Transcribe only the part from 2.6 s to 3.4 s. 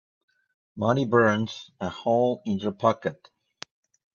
pocket.